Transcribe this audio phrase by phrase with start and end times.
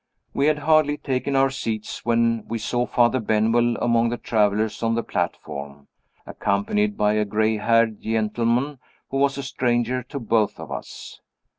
[0.33, 4.95] We had hardly taken our seats when we saw Father Benwell among the travelers on
[4.95, 5.89] the platform,
[6.25, 8.79] accompanied by a gray haired gentleman
[9.11, 11.19] who was a stranger to both of us.